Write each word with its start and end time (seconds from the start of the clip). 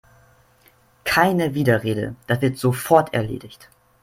Keine 1.03 1.53
Widerrede, 1.53 2.15
das 2.25 2.41
wird 2.41 2.57
sofort 2.57 3.13
erledigt! 3.13 3.69